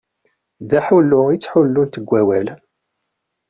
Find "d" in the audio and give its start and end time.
0.69-0.71